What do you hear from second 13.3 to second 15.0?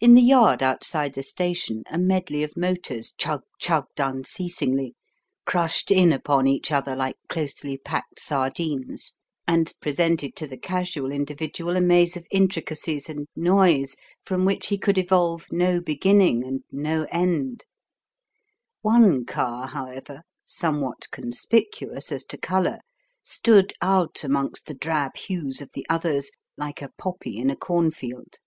noise from which he could